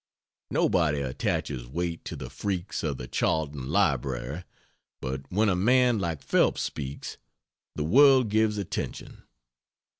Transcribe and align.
Nobody 0.49 1.01
attaches 1.01 1.67
weight 1.67 2.03
to 2.05 2.15
the 2.15 2.31
freaks 2.31 2.81
of 2.81 2.97
the 2.97 3.07
Charlton 3.07 3.69
Library, 3.69 4.45
but 4.99 5.31
when 5.31 5.47
a 5.47 5.55
man 5.55 5.99
like 5.99 6.23
Phelps 6.23 6.63
speaks, 6.63 7.17
the 7.75 7.83
world 7.83 8.29
gives 8.29 8.57
attention. 8.57 9.21